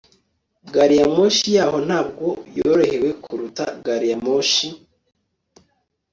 [0.73, 2.25] gari ya moshi yaho ntabwo
[2.57, 4.67] yorohewe kuruta gari ya moshi